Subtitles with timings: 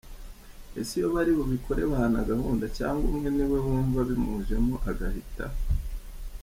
[0.79, 5.45] Ese iyo bari bubikore bahana gahunda cyangwa umwe niwe wumva bimujemo agahita?.